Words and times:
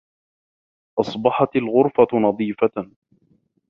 أَصْبَحَتِ 0.99 1.55
الْغُرْفَةُ 1.55 2.07
نَظِيفَةً. 2.19 2.91